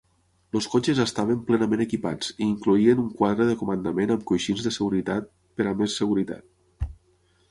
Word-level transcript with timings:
Els 0.59 0.67
cotxes 0.75 1.01
estaven 1.01 1.41
plenament 1.49 1.83
equipats 1.85 2.31
i 2.31 2.39
incloïen 2.45 3.03
un 3.03 3.11
quadre 3.19 3.47
de 3.49 3.55
comandament 3.61 4.13
amb 4.15 4.25
coixins 4.31 4.65
de 4.69 4.73
seguretat 4.79 5.31
per 5.61 5.67
a 5.73 5.75
més 5.83 5.99
seguretat. 6.01 6.91